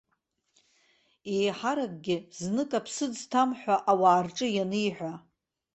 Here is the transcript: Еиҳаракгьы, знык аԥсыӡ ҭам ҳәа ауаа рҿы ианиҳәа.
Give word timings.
Еиҳаракгьы, 1.35 2.17
знык 2.39 2.71
аԥсыӡ 2.79 3.15
ҭам 3.31 3.49
ҳәа 3.59 3.75
ауаа 3.91 4.21
рҿы 4.25 4.47
ианиҳәа. 4.55 5.13